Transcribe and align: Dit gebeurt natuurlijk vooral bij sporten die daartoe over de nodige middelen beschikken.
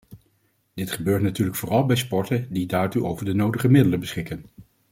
Dit 0.73 0.91
gebeurt 0.91 1.21
natuurlijk 1.21 1.57
vooral 1.57 1.85
bij 1.85 1.95
sporten 1.95 2.47
die 2.49 2.65
daartoe 2.67 3.03
over 3.03 3.25
de 3.25 3.33
nodige 3.33 3.67
middelen 3.67 3.99
beschikken. 3.99 4.45